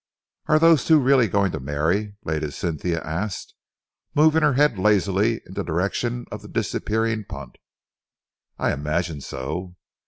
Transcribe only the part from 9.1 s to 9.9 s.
so."